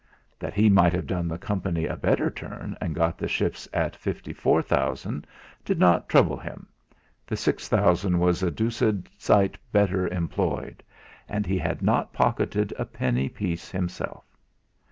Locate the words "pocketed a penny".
12.13-13.29